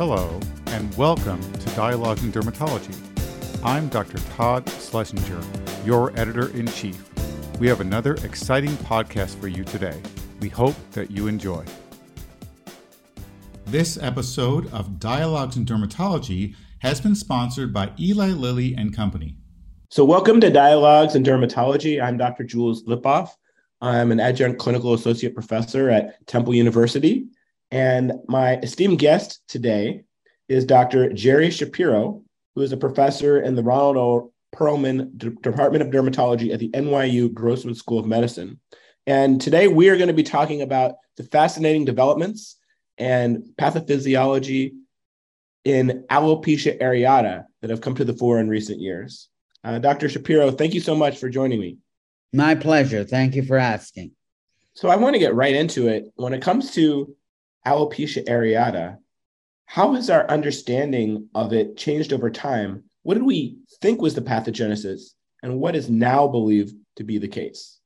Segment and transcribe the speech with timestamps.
[0.00, 2.96] Hello, and welcome to Dialogues in Dermatology.
[3.62, 4.16] I'm Dr.
[4.34, 5.42] Todd Schlesinger,
[5.84, 7.06] your editor in chief.
[7.58, 10.00] We have another exciting podcast for you today.
[10.40, 11.66] We hope that you enjoy.
[13.66, 19.36] This episode of Dialogues in Dermatology has been sponsored by Eli Lilly and Company.
[19.90, 22.02] So, welcome to Dialogues in Dermatology.
[22.02, 22.44] I'm Dr.
[22.44, 23.28] Jules Lipoff.
[23.82, 27.28] I'm an adjunct clinical associate professor at Temple University.
[27.70, 30.02] And my esteemed guest today
[30.48, 31.12] is Dr.
[31.12, 32.22] Jerry Shapiro,
[32.54, 34.32] who is a professor in the Ronald O.
[34.54, 38.58] Perelman D- Department of Dermatology at the NYU Grossman School of Medicine.
[39.06, 42.56] And today we are going to be talking about the fascinating developments
[42.98, 44.72] and pathophysiology
[45.64, 49.28] in alopecia areata that have come to the fore in recent years.
[49.62, 50.08] Uh, Dr.
[50.08, 51.76] Shapiro, thank you so much for joining me.
[52.32, 53.04] My pleasure.
[53.04, 54.12] Thank you for asking.
[54.74, 56.10] So I want to get right into it.
[56.16, 57.14] When it comes to
[57.66, 58.98] alopecia areata,
[59.66, 62.84] how has our understanding of it changed over time?
[63.02, 67.28] What did we think was the pathogenesis, and what is now believed to be the
[67.28, 67.78] case?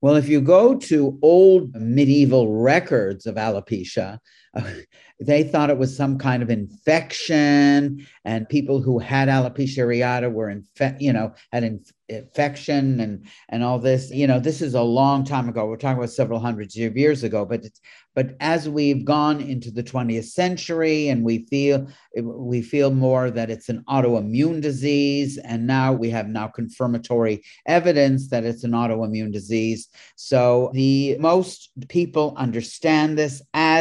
[0.00, 4.18] Well, if you go to old medieval records of alopecia,
[5.20, 10.54] they thought it was some kind of infection, and people who had alopecia areata were,
[10.54, 14.10] infe- you know, had inf- infection and and all this.
[14.10, 15.66] You know, this is a long time ago.
[15.66, 17.44] We're talking about several hundreds of years ago.
[17.44, 17.80] But it's
[18.14, 21.86] but as we've gone into the 20th century, and we feel
[22.22, 28.28] we feel more that it's an autoimmune disease, and now we have now confirmatory evidence
[28.28, 29.88] that it's an autoimmune disease.
[30.16, 33.71] So the most people understand this as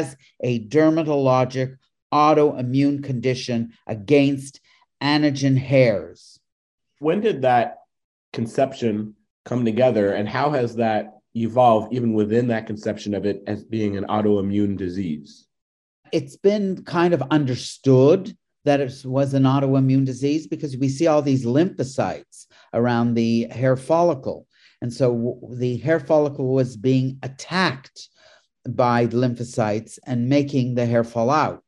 [0.41, 1.77] a dermatologic
[2.13, 4.59] autoimmune condition against
[5.01, 6.39] antigen hairs.
[6.99, 7.77] When did that
[8.33, 13.63] conception come together, and how has that evolved even within that conception of it as
[13.63, 15.47] being an autoimmune disease?
[16.11, 18.35] It's been kind of understood
[18.65, 23.75] that it was an autoimmune disease because we see all these lymphocytes around the hair
[23.75, 24.45] follicle.
[24.81, 28.09] And so the hair follicle was being attacked
[28.69, 31.63] by the lymphocytes and making the hair fall out.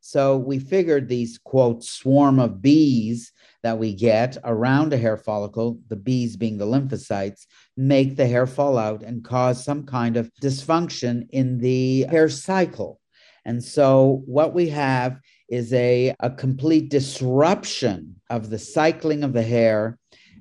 [0.00, 3.32] So we figured these quote swarm of bees
[3.64, 7.46] that we get around a hair follicle, the bees being the lymphocytes,
[7.76, 13.00] make the hair fall out and cause some kind of dysfunction in the hair cycle.
[13.44, 15.18] And so what we have
[15.48, 19.98] is a, a complete disruption of the cycling of the hair,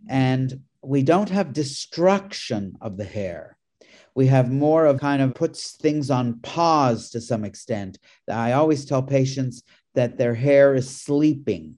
[0.08, 3.55] and we don't have destruction of the hair
[4.16, 8.00] we have more of kind of puts things on pause to some extent.
[8.32, 11.76] I always tell patients that their hair is sleeping,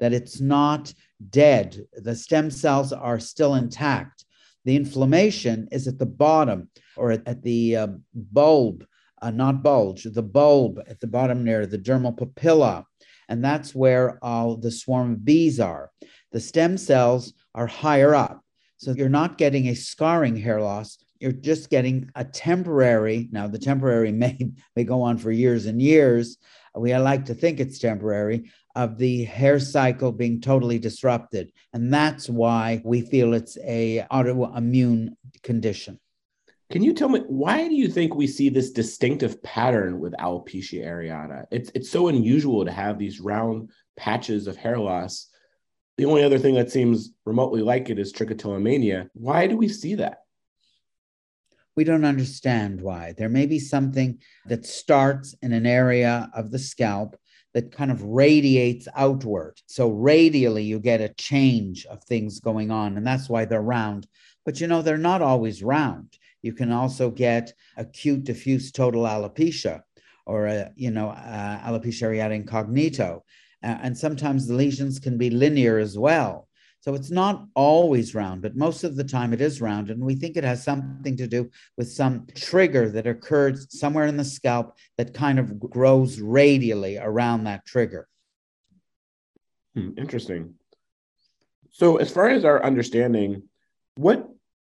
[0.00, 0.92] that it's not
[1.30, 1.86] dead.
[1.92, 4.24] The stem cells are still intact.
[4.64, 8.86] The inflammation is at the bottom or at, at the uh, bulb,
[9.20, 12.84] uh, not bulge, the bulb at the bottom near the dermal papilla.
[13.28, 15.90] And that's where all the swarm of bees are.
[16.32, 18.42] The stem cells are higher up.
[18.78, 23.58] So you're not getting a scarring hair loss, you're just getting a temporary now the
[23.58, 24.36] temporary may
[24.76, 26.36] may go on for years and years.
[26.76, 31.52] We like to think it's temporary of the hair cycle being totally disrupted.
[31.72, 35.10] And that's why we feel it's a autoimmune
[35.42, 36.00] condition.
[36.70, 40.84] Can you tell me why do you think we see this distinctive pattern with alopecia
[40.84, 41.46] areata?
[41.50, 45.28] It's it's so unusual to have these round patches of hair loss.
[45.96, 49.08] The only other thing that seems remotely like it is trichotillomania.
[49.14, 50.23] Why do we see that
[51.76, 53.14] we don't understand why.
[53.16, 57.16] There may be something that starts in an area of the scalp
[57.52, 59.60] that kind of radiates outward.
[59.66, 64.06] So, radially, you get a change of things going on, and that's why they're round.
[64.44, 66.18] But you know, they're not always round.
[66.42, 69.82] You can also get acute diffuse total alopecia
[70.26, 73.24] or, a, you know, uh, alopecia areata incognito.
[73.62, 76.48] Uh, and sometimes the lesions can be linear as well.
[76.84, 79.88] So it's not always round, but most of the time it is round.
[79.88, 84.18] And we think it has something to do with some trigger that occurs somewhere in
[84.18, 88.06] the scalp that kind of grows radially around that trigger.
[89.74, 90.56] Hmm, interesting.
[91.70, 93.44] So, as far as our understanding,
[93.94, 94.28] what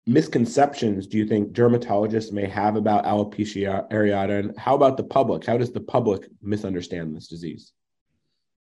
[0.06, 4.42] misconceptions do you think dermatologists may have about alopecia areata?
[4.42, 5.44] And how about the public?
[5.44, 7.74] How does the public misunderstand this disease?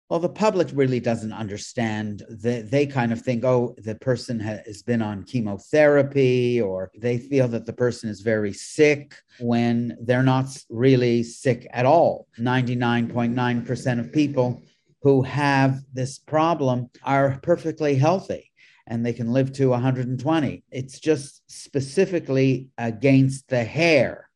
[0.09, 2.23] Well the public really doesn't understand.
[2.29, 7.47] They, they kind of think oh the person has been on chemotherapy or they feel
[7.49, 12.27] that the person is very sick when they're not really sick at all.
[12.39, 14.61] 99.9% of people
[15.01, 18.51] who have this problem are perfectly healthy
[18.87, 24.26] and they can live to 120 it's just specifically against the hair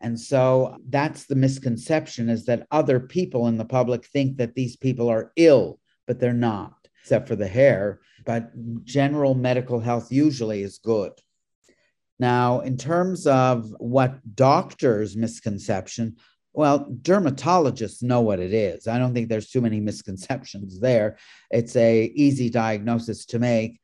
[0.00, 4.76] And so that's the misconception is that other people in the public think that these
[4.76, 8.00] people are ill, but they're not, except for the hair.
[8.24, 8.50] But
[8.84, 11.12] general medical health usually is good.
[12.18, 16.16] Now, in terms of what doctors' misconception,
[16.52, 18.88] well, dermatologists know what it is.
[18.88, 21.16] I don't think there's too many misconceptions there.
[21.50, 23.80] It's a easy diagnosis to make.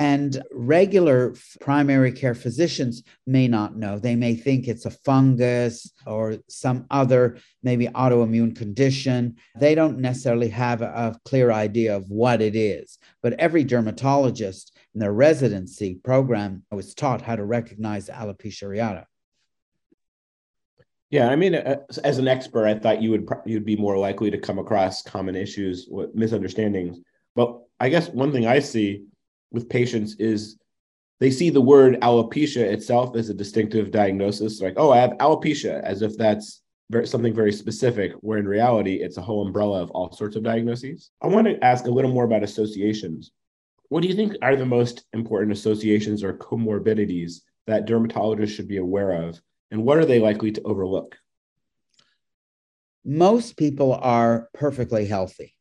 [0.00, 3.98] And regular primary care physicians may not know.
[3.98, 9.36] They may think it's a fungus or some other, maybe autoimmune condition.
[9.56, 12.98] They don't necessarily have a, clear idea of what it is.
[13.22, 19.04] But every dermatologist in their residency program was taught how to recognize alopecia areata.
[21.10, 24.30] Yeah, I mean, uh, as an expert, I thought you would you'd be more likely
[24.30, 27.00] to come across common issues, misunderstandings.
[27.36, 29.04] But I guess one thing I see
[29.50, 30.56] with patients is
[31.18, 35.82] they see the word alopecia itself as a distinctive diagnosis, like, oh, I have alopecia,
[35.82, 36.62] as if that's
[37.04, 41.10] something very specific, where in reality, it's a whole umbrella of all sorts of diagnoses.
[41.22, 43.32] I want to ask a little more about associations.
[43.90, 48.78] What do you think are the most important associations or comorbidities that dermatologists should be
[48.78, 49.40] aware of?
[49.70, 51.16] And what are they likely to overlook?
[53.04, 55.54] Most people are perfectly healthy.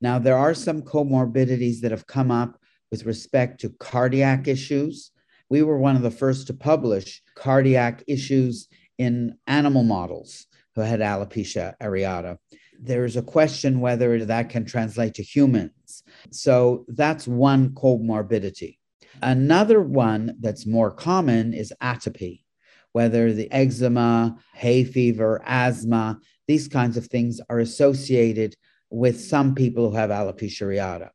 [0.00, 2.58] Now, there are some comorbidities that have come up
[2.90, 5.10] with respect to cardiac issues.
[5.50, 8.68] We were one of the first to publish cardiac issues
[8.98, 12.38] in animal models who had alopecia areata.
[12.80, 16.04] There is a question whether that can translate to humans.
[16.30, 18.78] So that's one comorbidity.
[19.20, 22.44] Another one that's more common is atopy,
[22.92, 28.54] whether the eczema, hay fever, asthma, these kinds of things are associated
[28.90, 31.10] with some people who have alopecia areata.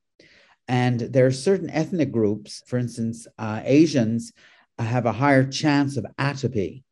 [0.68, 4.32] And there are certain ethnic groups, for instance, uh, Asians
[4.80, 6.84] have a higher chance of atopy.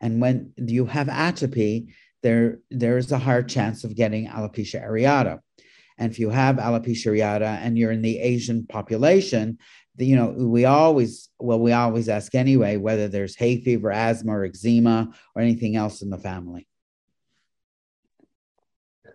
[0.00, 1.92] And when you have atopy,
[2.22, 5.40] there, there is a higher chance of getting alopecia areata.
[5.98, 9.58] And if you have alopecia areata and you're in the Asian population,
[9.96, 14.32] the, you know, we always, well, we always ask anyway whether there's hay fever, asthma,
[14.32, 16.66] or eczema, or anything else in the family.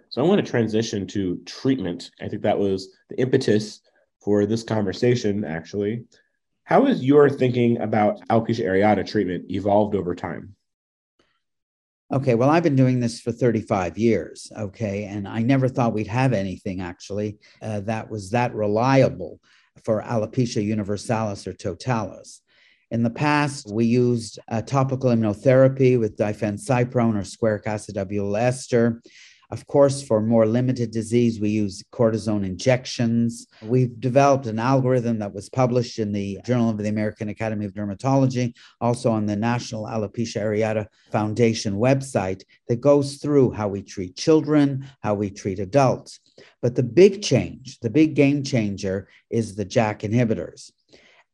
[0.10, 2.12] So I want to transition to treatment.
[2.22, 3.82] I think that was the impetus
[4.30, 6.04] for this conversation, actually.
[6.64, 10.56] How has your thinking about alopecia areata treatment evolved over time?
[12.14, 14.52] Okay, well, I've been doing this for 35 years.
[14.56, 19.40] Okay, and I never thought we'd have anything actually uh, that was that reliable
[19.84, 22.42] for alopecia universalis or totalis.
[22.92, 29.02] In the past, we used uh, topical immunotherapy with diphencyprone or squaric acid ester.
[29.52, 33.48] Of course, for more limited disease, we use cortisone injections.
[33.64, 37.74] We've developed an algorithm that was published in the Journal of the American Academy of
[37.74, 44.16] Dermatology, also on the National Alopecia Areata Foundation website, that goes through how we treat
[44.16, 46.20] children, how we treat adults.
[46.62, 50.72] But the big change, the big game changer, is the JAK inhibitors.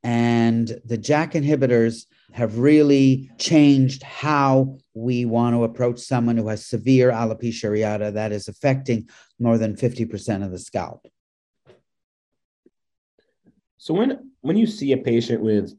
[0.04, 6.66] And the JAK inhibitors have really changed how we want to approach someone who has
[6.66, 9.08] severe alopecia areata that is affecting
[9.40, 11.08] more than 50% of the scalp.
[13.78, 15.74] So when when you see a patient with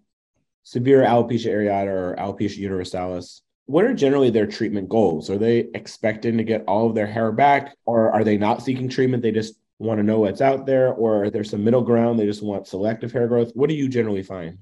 [0.62, 5.28] severe alopecia areata or alopecia universalis, what are generally their treatment goals?
[5.28, 8.88] Are they expecting to get all of their hair back or are they not seeking
[8.88, 9.22] treatment?
[9.22, 12.18] They just want to know what's out there, or there's some middle ground.
[12.18, 13.50] They just want selective hair growth.
[13.54, 14.56] What do you generally find?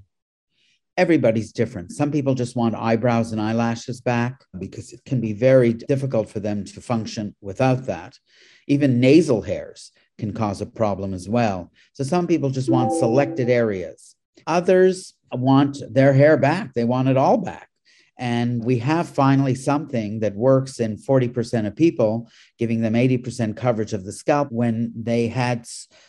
[0.97, 1.91] Everybody's different.
[1.91, 6.39] Some people just want eyebrows and eyelashes back because it can be very difficult for
[6.41, 8.19] them to function without that.
[8.69, 11.73] Even nasal hairs can cause a problem as well.
[11.95, 14.15] So some people just want selected areas.
[14.47, 17.69] Others want their hair back, they want it all back.
[18.17, 23.93] And we have finally something that works in 40% of people, giving them 80% coverage
[23.93, 25.67] of the scalp when they had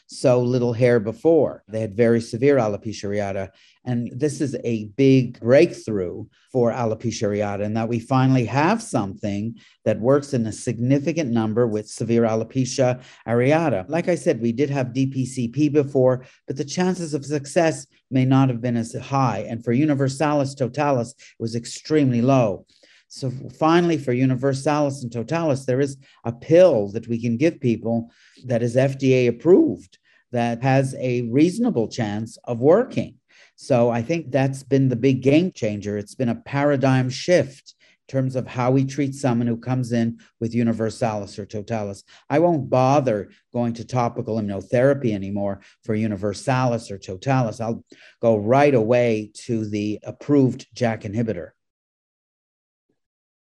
[0.08, 1.64] so little hair before.
[1.68, 3.50] They had very severe alopecia areata.
[3.86, 9.56] And this is a big breakthrough for alopecia areata, in that we finally have something
[9.84, 13.86] that works in a significant number with severe alopecia areata.
[13.90, 18.50] Like I said, we did have DPCP before, but the chances of success may not
[18.50, 19.46] have been as high.
[19.48, 22.66] And for universalis totalis, it was extremely low.
[23.08, 28.12] So finally, for universalis and totalis, there is a pill that we can give people
[28.46, 29.98] that is FDA approved
[30.32, 33.16] that has a reasonable chance of working.
[33.56, 35.98] So I think that's been the big game changer.
[35.98, 37.75] It's been a paradigm shift
[38.08, 42.04] terms of how we treat someone who comes in with universalis or totalis.
[42.30, 47.60] I won't bother going to topical immunotherapy anymore for universalis or totalis.
[47.60, 47.84] I'll
[48.22, 51.52] go right away to the approved JAK inhibitor.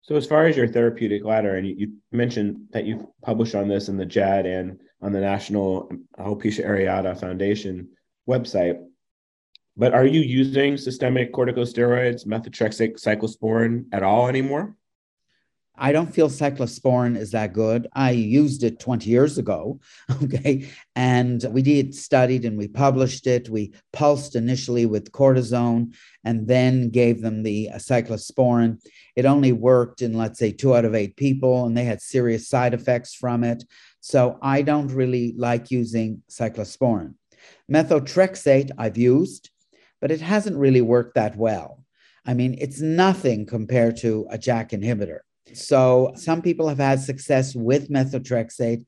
[0.01, 3.67] So, as far as your therapeutic ladder, and you, you mentioned that you've published on
[3.67, 7.89] this in the JAAD and on the National Alopecia Areata Foundation
[8.29, 8.79] website,
[9.77, 14.75] but are you using systemic corticosteroids, methotrexate, cyclosporin at all anymore?
[15.77, 17.87] I don't feel cyclosporin is that good.
[17.93, 19.79] I used it 20 years ago.
[20.23, 20.69] Okay.
[20.95, 23.49] And we did studied and we published it.
[23.49, 28.79] We pulsed initially with cortisone and then gave them the uh, cyclosporin.
[29.15, 32.47] It only worked in, let's say, two out of eight people, and they had serious
[32.47, 33.63] side effects from it.
[33.99, 37.15] So I don't really like using cyclosporin.
[37.69, 39.49] Methotrexate, I've used,
[40.01, 41.83] but it hasn't really worked that well.
[42.25, 45.19] I mean, it's nothing compared to a JAK inhibitor.
[45.53, 48.85] So some people have had success with methotrexate.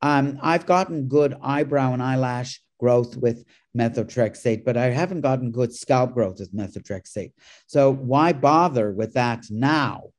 [0.00, 3.44] Um, I've gotten good eyebrow and eyelash growth with
[3.76, 7.32] methotrexate, but I haven't gotten good scalp growth with methotrexate.
[7.66, 10.10] So why bother with that now?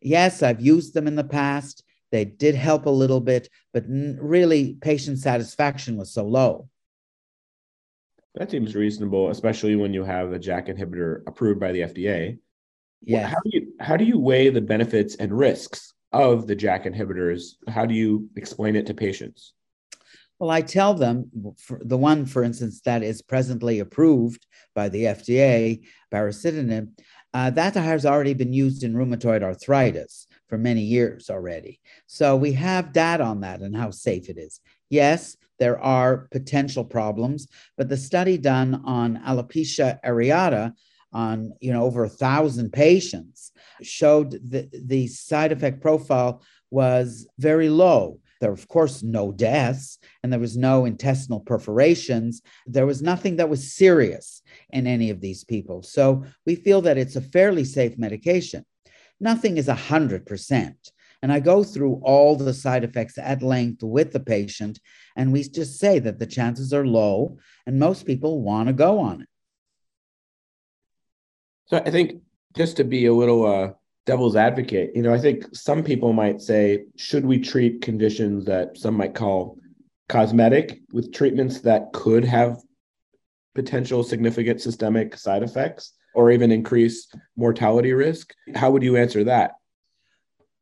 [0.00, 1.82] Yes, I've used them in the past.
[2.10, 6.68] They did help a little bit, but really patient satisfaction was so low.
[8.34, 12.38] That seems reasonable, especially when you have a JAK inhibitor approved by the FDA.
[13.02, 13.28] Yeah.
[13.28, 17.54] How do you how do you weigh the benefits and risks of the JAK inhibitors?
[17.68, 19.52] How do you explain it to patients?
[20.38, 21.30] Well, I tell them
[21.80, 26.88] the one, for instance, that is presently approved by the FDA, baricitinib,
[27.32, 31.80] uh, that has already been used in rheumatoid arthritis for many years already.
[32.06, 34.60] So we have data on that and how safe it is.
[34.90, 37.46] Yes, there are potential problems,
[37.76, 40.72] but the study done on alopecia areata
[41.12, 47.68] on you know over a thousand patients showed that the side effect profile was very
[47.68, 48.20] low.
[48.40, 52.42] There were of course no deaths and there was no intestinal perforations.
[52.66, 55.82] There was nothing that was serious in any of these people.
[55.82, 58.66] So we feel that it's a fairly safe medication.
[59.20, 60.74] Nothing is 100%
[61.24, 64.78] and I go through all the side effects at length with the patient,
[65.16, 68.98] and we just say that the chances are low, and most people want to go
[68.98, 69.28] on it.
[71.64, 72.20] So I think
[72.54, 73.72] just to be a little uh,
[74.04, 78.76] devil's advocate, you know, I think some people might say, should we treat conditions that
[78.76, 79.56] some might call
[80.10, 82.58] cosmetic with treatments that could have
[83.54, 88.34] potential significant systemic side effects or even increase mortality risk?
[88.54, 89.52] How would you answer that?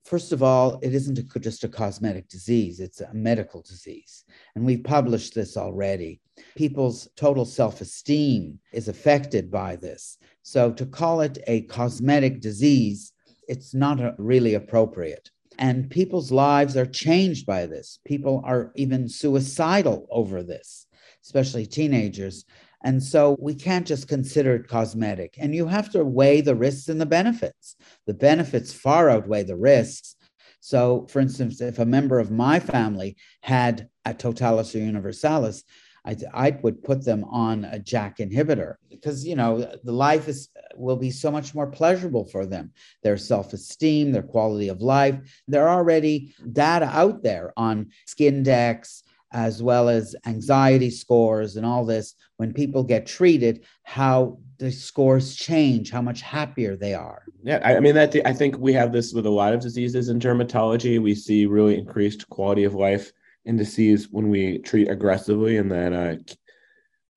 [0.04, 4.24] First of all, it isn't a, just a cosmetic disease, it's a medical disease.
[4.54, 6.20] And we've published this already.
[6.56, 10.18] People's total self esteem is affected by this.
[10.42, 13.12] So to call it a cosmetic disease,
[13.48, 15.30] it's not a, really appropriate.
[15.58, 18.00] And people's lives are changed by this.
[18.04, 20.86] People are even suicidal over this,
[21.22, 22.44] especially teenagers.
[22.84, 25.36] And so we can't just consider it cosmetic.
[25.38, 27.76] And you have to weigh the risks and the benefits.
[28.06, 30.16] The benefits far outweigh the risks.
[30.60, 35.64] So, for instance, if a member of my family had a totalis or universalis,
[36.04, 40.48] I, I would put them on a JAK inhibitor because you know the life is
[40.74, 42.72] will be so much more pleasurable for them.
[43.02, 45.18] Their self-esteem, their quality of life.
[45.46, 51.84] There are already data out there on Skindex as well as anxiety scores and all
[51.84, 52.14] this.
[52.36, 57.22] When people get treated, how the scores change, how much happier they are.
[57.42, 58.14] Yeah, I, I mean that.
[58.24, 61.00] I think we have this with a lot of diseases in dermatology.
[61.00, 63.12] We see really increased quality of life
[63.44, 66.16] indices when we treat aggressively, and that uh,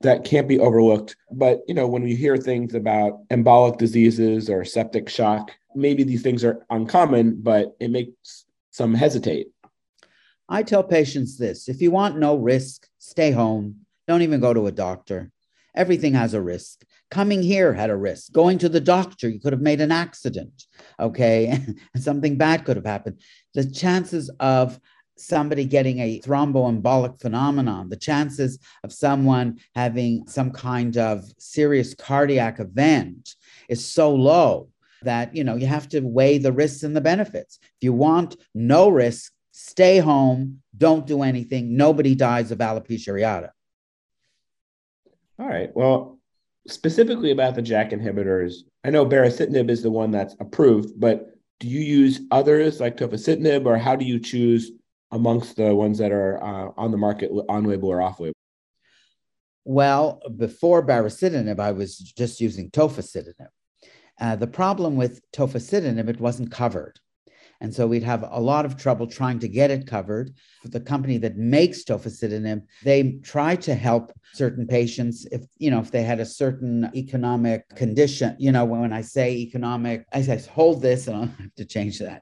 [0.02, 1.16] that can't be overlooked.
[1.32, 6.22] But you know, when we hear things about embolic diseases or septic shock, maybe these
[6.22, 9.48] things are uncommon, but it makes some hesitate.
[10.48, 13.86] I tell patients this: if you want no risk, stay home.
[14.08, 15.32] Don't even go to a doctor.
[15.76, 16.86] Everything has a risk.
[17.12, 18.32] Coming here had a risk.
[18.32, 20.66] Going to the doctor, you could have made an accident.
[21.00, 21.60] Okay.
[21.98, 23.20] Something bad could have happened.
[23.54, 24.80] The chances of
[25.18, 32.60] somebody getting a thromboembolic phenomenon, the chances of someone having some kind of serious cardiac
[32.60, 33.36] event
[33.70, 34.70] is so low
[35.04, 37.60] that you know you have to weigh the risks and the benefits.
[37.62, 41.78] If you want no risk, stay home, don't do anything.
[41.78, 43.52] Nobody dies of alopecia areata.
[45.40, 45.70] All right.
[45.74, 46.20] Well,
[46.68, 51.30] specifically about the JAK inhibitors, I know baricitinib is the one that's approved, but
[51.62, 54.72] do you use others like tofacitinib, or how do you choose
[55.12, 58.36] amongst the ones that are uh, on the market on label or off label?
[59.64, 63.48] Well, before baricitinib, I was just using tofacitinib.
[64.20, 67.00] Uh, the problem with tofacitinib, it wasn't covered.
[67.66, 70.36] And so we'd have a lot of trouble trying to get it covered.
[70.66, 75.90] The company that makes tofacitinib, they try to help certain patients if, you know, if
[75.90, 78.36] they had a certain economic condition.
[78.38, 81.98] You know, when I say economic, I say, hold this and I'll have to change
[82.02, 82.22] that.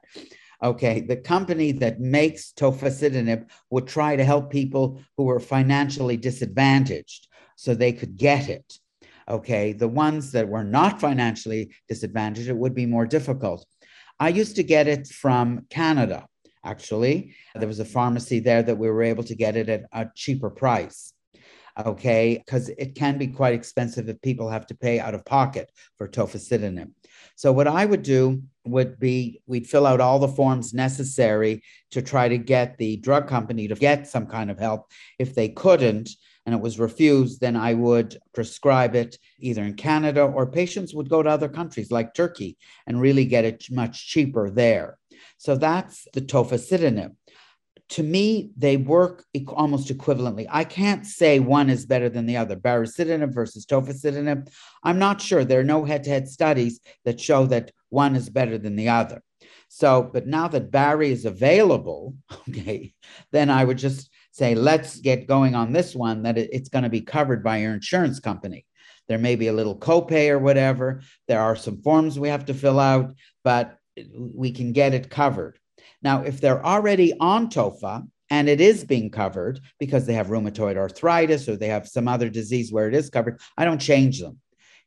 [0.62, 7.28] Okay, the company that makes tofacitinib would try to help people who were financially disadvantaged
[7.56, 8.78] so they could get it.
[9.28, 13.66] Okay, the ones that were not financially disadvantaged, it would be more difficult.
[14.20, 16.26] I used to get it from Canada,
[16.64, 17.34] actually.
[17.54, 20.50] There was a pharmacy there that we were able to get it at a cheaper
[20.50, 21.12] price.
[21.84, 25.72] Okay, because it can be quite expensive if people have to pay out of pocket
[25.98, 26.92] for tofacitinib.
[27.34, 32.00] So, what I would do would be we'd fill out all the forms necessary to
[32.00, 34.88] try to get the drug company to get some kind of help.
[35.18, 36.10] If they couldn't,
[36.46, 41.08] and it was refused, then I would prescribe it either in Canada or patients would
[41.08, 44.98] go to other countries like Turkey and really get it much cheaper there.
[45.38, 47.14] So that's the tofacitinib.
[47.90, 50.46] To me, they work almost equivalently.
[50.50, 52.56] I can't say one is better than the other.
[52.56, 54.48] Baricitinib versus tofacitinib.
[54.82, 55.44] I'm not sure.
[55.44, 59.22] There are no head-to-head studies that show that one is better than the other.
[59.68, 62.14] So, but now that Barry is available,
[62.48, 62.94] okay,
[63.32, 66.90] then I would just say, let's get going on this one, that it's going to
[66.90, 68.66] be covered by your insurance company.
[69.06, 71.02] There may be a little copay or whatever.
[71.28, 73.14] There are some forms we have to fill out,
[73.44, 73.78] but
[74.12, 75.56] we can get it covered.
[76.02, 80.76] Now, if they're already on TOFA and it is being covered because they have rheumatoid
[80.76, 84.40] arthritis or they have some other disease where it is covered, I don't change them.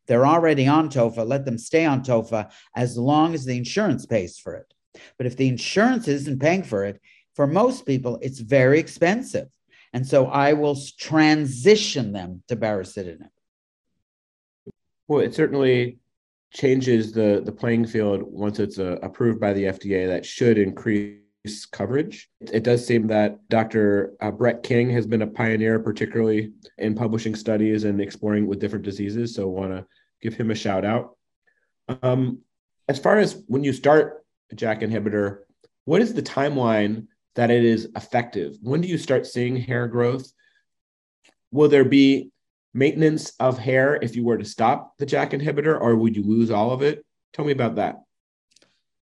[0.08, 4.38] They're already on TOFA, let them stay on TOFA as long as the insurance pays
[4.38, 4.74] for it.
[5.18, 7.00] But if the insurance isn't paying for it,
[7.38, 9.48] for most people, it's very expensive.
[9.94, 13.30] And so I will transition them to baricitinib.
[15.08, 16.00] Well, it certainly
[16.52, 20.08] changes the, the playing field once it's uh, approved by the FDA.
[20.08, 22.28] That should increase coverage.
[22.42, 24.16] It does seem that Dr.
[24.20, 28.84] Uh, Brett King has been a pioneer, particularly in publishing studies and exploring with different
[28.84, 29.36] diseases.
[29.36, 29.86] So, want to
[30.24, 31.16] give him a shout out.
[32.02, 32.40] Um,
[32.90, 35.42] as far as when you start a JAK inhibitor,
[35.86, 37.06] what is the timeline
[37.38, 38.58] that it is effective?
[38.62, 40.32] When do you start seeing hair growth?
[41.52, 42.32] Will there be
[42.74, 46.52] maintenance of hair if you were to stop the JAK inhibitor, or would you lose
[46.52, 47.06] all of it?
[47.34, 48.02] Tell me about that.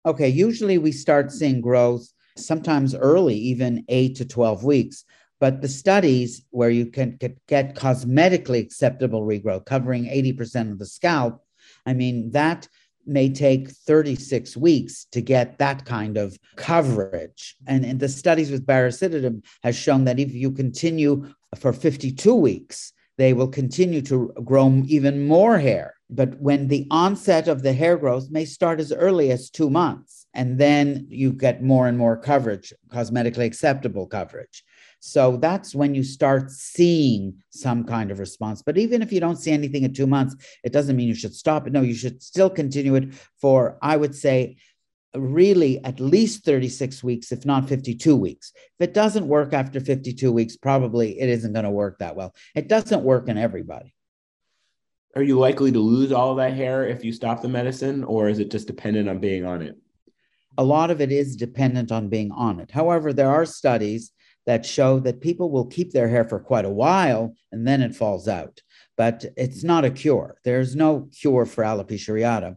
[0.04, 5.04] Okay, usually we start seeing growth sometimes early, even eight to 12 weeks.
[5.38, 11.44] But the studies where you can get cosmetically acceptable regrowth, covering 80% of the scalp,
[11.84, 12.66] I mean, that
[13.06, 17.56] may take 36 weeks to get that kind of coverage.
[17.66, 22.92] And, and the studies with baricitinib has shown that if you continue for 52 weeks,
[23.18, 25.94] they will continue to grow even more hair.
[26.08, 30.26] But when the onset of the hair growth may start as early as two months,
[30.34, 34.64] and then you get more and more coverage, cosmetically acceptable coverage.
[35.04, 38.62] So that's when you start seeing some kind of response.
[38.62, 41.34] But even if you don't see anything in two months, it doesn't mean you should
[41.34, 41.72] stop it.
[41.72, 44.58] No, you should still continue it for, I would say,
[45.12, 48.52] really at least 36 weeks, if not 52 weeks.
[48.78, 52.32] If it doesn't work after 52 weeks, probably it isn't going to work that well.
[52.54, 53.96] It doesn't work in everybody.
[55.16, 58.28] Are you likely to lose all of that hair if you stop the medicine, or
[58.28, 59.76] is it just dependent on being on it?
[60.58, 62.70] A lot of it is dependent on being on it.
[62.70, 64.12] However, there are studies
[64.46, 67.94] that show that people will keep their hair for quite a while and then it
[67.94, 68.60] falls out.
[68.96, 70.36] But it's not a cure.
[70.44, 72.56] There's no cure for alopecia areata.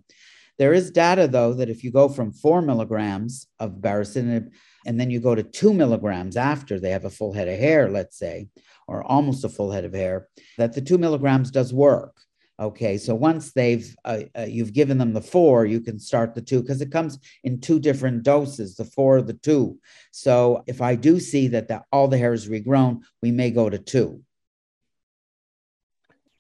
[0.57, 4.51] There is data, though, that if you go from four milligrams of baricitinib
[4.85, 7.89] and then you go to two milligrams after they have a full head of hair,
[7.89, 8.47] let's say,
[8.87, 12.15] or almost a full head of hair, that the two milligrams does work.
[12.57, 16.41] Okay, so once they've uh, uh, you've given them the four, you can start the
[16.41, 19.77] two because it comes in two different doses, the four, the two.
[20.11, 23.69] So if I do see that the, all the hair is regrown, we may go
[23.69, 24.21] to two.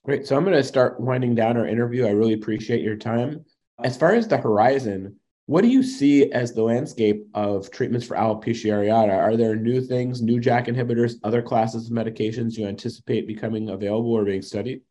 [0.05, 0.25] Great.
[0.25, 2.05] So I'm going to start winding down our interview.
[2.05, 3.43] I really appreciate your time.
[3.83, 8.15] As far as the horizon, what do you see as the landscape of treatments for
[8.15, 9.17] alopecia areata?
[9.17, 14.13] Are there new things, new JAK inhibitors, other classes of medications you anticipate becoming available
[14.13, 14.81] or being studied?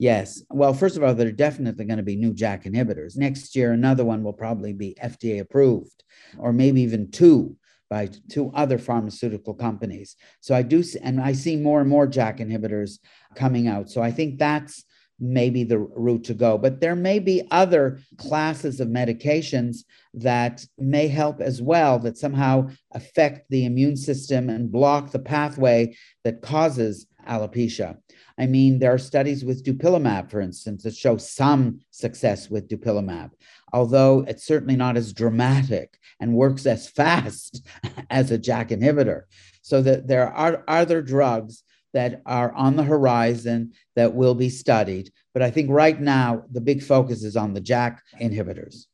[0.00, 0.42] Yes.
[0.48, 3.18] Well, first of all, there are definitely going to be new JAK inhibitors.
[3.18, 6.04] Next year, another one will probably be FDA approved,
[6.38, 7.54] or maybe even two
[7.90, 10.16] by two other pharmaceutical companies.
[10.40, 12.98] So I do, and I see more and more JAK inhibitors
[13.34, 13.90] coming out.
[13.90, 14.84] So I think that's
[15.20, 16.56] maybe the route to go.
[16.56, 19.80] But there may be other classes of medications
[20.14, 25.94] that may help as well, that somehow affect the immune system and block the pathway
[26.24, 27.98] that causes alopecia.
[28.38, 33.30] I mean, there are studies with dupilumab, for instance, that show some success with dupilumab,
[33.72, 37.66] although it's certainly not as dramatic and works as fast
[38.10, 39.22] as a JAK inhibitor.
[39.62, 45.12] So that there are other drugs that are on the horizon that will be studied.
[45.34, 48.86] But I think right now the big focus is on the JAK inhibitors.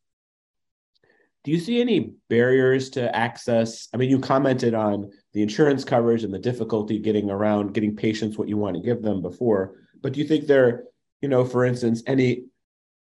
[1.46, 3.86] Do you see any barriers to access?
[3.94, 8.36] I mean, you commented on the insurance coverage and the difficulty getting around getting patients
[8.36, 9.76] what you want to give them before.
[10.02, 10.86] But do you think there,
[11.22, 12.46] you know, for instance, any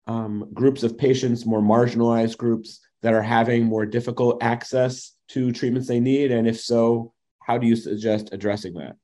[0.09, 5.87] um, groups of patients, more marginalized groups that are having more difficult access to treatments
[5.87, 6.33] they need?
[6.33, 8.97] And if so, how do you suggest addressing that?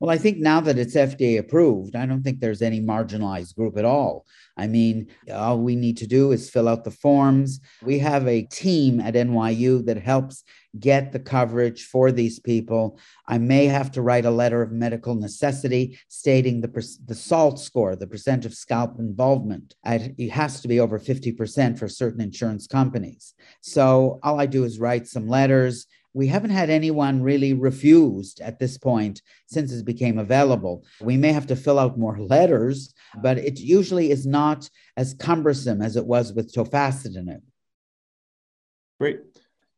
[0.00, 3.76] Well, I think now that it's FDA approved, I don't think there's any marginalized group
[3.76, 4.24] at all.
[4.56, 7.60] I mean, all we need to do is fill out the forms.
[7.82, 10.42] We have a team at NYU that helps
[10.78, 12.98] get the coverage for these people.
[13.28, 17.94] I may have to write a letter of medical necessity stating the, the SALT score,
[17.94, 19.74] the percent of scalp involvement.
[19.84, 23.34] It has to be over 50% for certain insurance companies.
[23.60, 28.58] So all I do is write some letters we haven't had anyone really refused at
[28.58, 30.84] this point since it became available.
[31.00, 32.92] We may have to fill out more letters,
[33.22, 37.42] but it usually is not as cumbersome as it was with tofacitinib.
[38.98, 39.20] Great.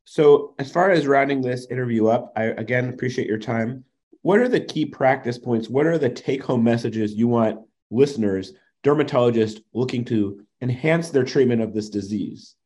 [0.04, 3.84] So, as far as rounding this interview up, I again appreciate your time.
[4.22, 5.68] What are the key practice points?
[5.68, 11.62] What are the take home messages you want listeners, dermatologists looking to enhance their treatment
[11.62, 12.56] of this disease?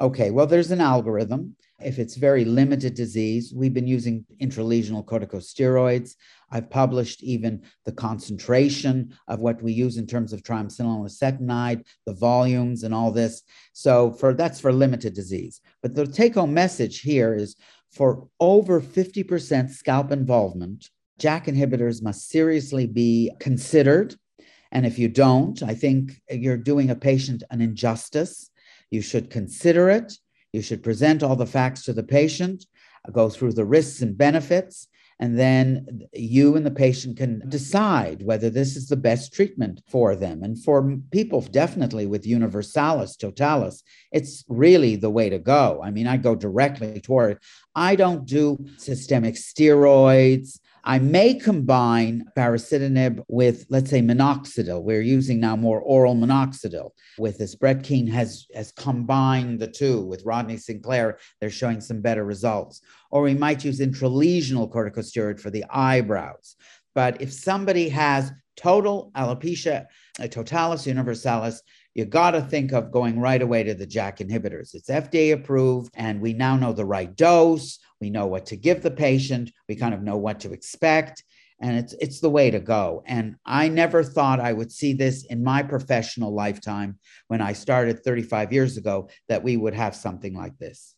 [0.00, 1.56] Okay, well, there's an algorithm.
[1.84, 6.14] If it's very limited disease, we've been using intralesional corticosteroids.
[6.50, 12.14] I've published even the concentration of what we use in terms of triamcinolone acetonide, the
[12.14, 13.42] volumes, and all this.
[13.72, 15.60] So for that's for limited disease.
[15.82, 17.56] But the take-home message here is
[17.90, 24.16] for over 50% scalp involvement, JAK inhibitors must seriously be considered.
[24.70, 28.50] And if you don't, I think you're doing a patient an injustice.
[28.90, 30.12] You should consider it
[30.52, 32.66] you should present all the facts to the patient,
[33.10, 34.88] go through the risks and benefits,
[35.18, 40.16] and then you and the patient can decide whether this is the best treatment for
[40.16, 40.42] them.
[40.42, 45.80] And for people, definitely with universalis, totalis, it's really the way to go.
[45.82, 47.38] I mean, I go directly toward it.
[47.74, 50.58] I don't do systemic steroids.
[50.84, 54.82] I may combine baricitinib with, let's say, minoxidil.
[54.82, 57.54] We're using now more oral minoxidil with this.
[57.54, 61.18] Brett King has, has combined the two with Rodney Sinclair.
[61.40, 62.80] They're showing some better results.
[63.10, 66.56] Or we might use intralesional corticosteroid for the eyebrows.
[66.94, 69.86] But if somebody has total alopecia,
[70.30, 71.62] totalis universalis,
[71.94, 74.74] you got to think of going right away to the JAK inhibitors.
[74.74, 77.78] It's FDA approved, and we now know the right dose.
[78.00, 79.52] We know what to give the patient.
[79.68, 81.24] We kind of know what to expect.
[81.60, 83.04] And it's it's the way to go.
[83.06, 88.02] And I never thought I would see this in my professional lifetime when I started
[88.02, 90.96] 35 years ago that we would have something like this.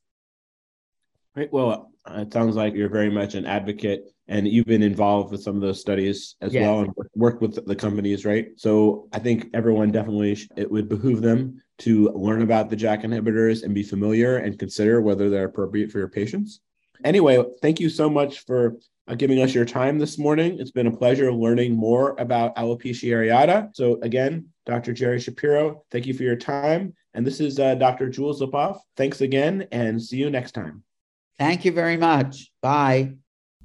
[1.36, 1.52] Right.
[1.52, 5.56] Well, it sounds like you're very much an advocate and you've been involved with some
[5.56, 6.62] of those studies as yes.
[6.62, 8.48] well and worked with the companies, right?
[8.56, 13.62] So I think everyone definitely, it would behoove them to learn about the JAK inhibitors
[13.62, 16.60] and be familiar and consider whether they're appropriate for your patients.
[17.04, 18.76] Anyway, thank you so much for
[19.08, 20.58] uh, giving us your time this morning.
[20.58, 23.74] It's been a pleasure learning more about alopecia areata.
[23.74, 24.94] So again, Dr.
[24.94, 26.94] Jerry Shapiro, thank you for your time.
[27.12, 28.08] And this is uh, Dr.
[28.08, 28.78] Jules Lipoff.
[28.96, 30.82] Thanks again and see you next time.
[31.38, 32.50] Thank you very much.
[32.62, 33.16] Bye.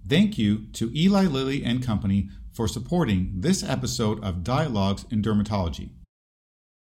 [0.10, 5.91] Thank you to Eli Lilly and Company for supporting this episode of Dialogues in Dermatology.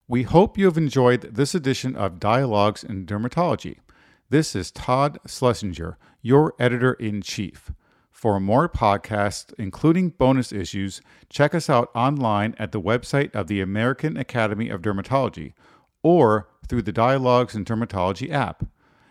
[0.08, 3.78] We hope you have enjoyed this edition of Dialogues in Dermatology.
[4.30, 7.72] This is Todd Schlesinger, your editor in chief.
[8.12, 13.60] For more podcasts, including bonus issues, check us out online at the website of the
[13.60, 15.54] American Academy of Dermatology
[16.04, 18.66] or through the Dialogues in Dermatology app.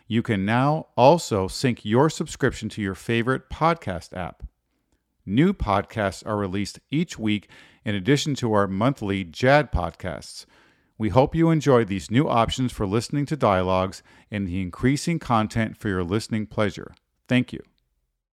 [0.06, 4.42] You can now also sync your subscription to your favorite podcast app.
[5.26, 7.48] New podcasts are released each week
[7.84, 10.44] in addition to our monthly JAAD podcasts.
[10.98, 15.76] We hope you enjoy these new options for listening to dialogues and the increasing content
[15.76, 16.94] for your listening pleasure.
[17.26, 17.62] Thank you.